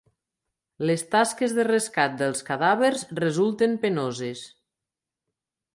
Les 0.89 1.03
tasques 1.15 1.53
de 1.59 1.65
rescat 1.67 2.15
dels 2.23 2.41
cadàvers 2.49 3.05
resulten 3.23 3.77
penoses. 3.87 4.45